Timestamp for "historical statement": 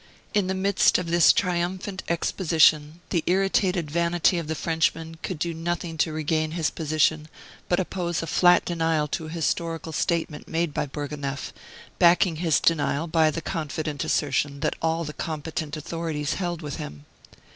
9.29-10.47